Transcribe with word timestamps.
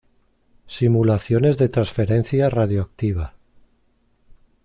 Simulaciones 0.65 1.57
de 1.59 1.69
transferencia 1.69 2.49
radioactiva. 2.49 3.35